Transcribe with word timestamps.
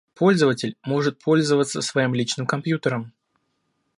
Пользователь 0.15 0.75
может 0.83 1.19
пользоваться 1.19 1.79
своим 1.83 2.15
личным 2.15 2.47
компьютером 2.47 3.13